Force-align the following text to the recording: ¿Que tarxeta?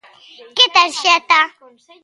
¿Que 0.55 0.65
tarxeta? 0.75 1.39